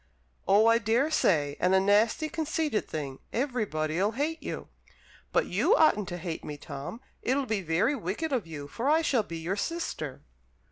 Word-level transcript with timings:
"Oh, 0.47 0.65
I 0.65 0.79
daresay, 0.79 1.55
and 1.59 1.75
a 1.75 1.79
nasty, 1.79 2.27
conceited 2.27 2.87
thing. 2.87 3.19
Everybody'll 3.31 4.13
hate 4.13 4.41
you." 4.41 4.67
"But 5.31 5.45
you 5.45 5.75
oughtn't 5.75 6.07
to 6.07 6.17
hate 6.17 6.43
me, 6.43 6.57
Tom. 6.57 7.01
It'll 7.21 7.45
be 7.45 7.61
very 7.61 7.95
wicked 7.95 8.33
of 8.33 8.47
you, 8.47 8.67
for 8.67 8.89
I 8.89 9.03
shall 9.03 9.21
be 9.21 9.37
your 9.37 9.55
sister." 9.55 10.23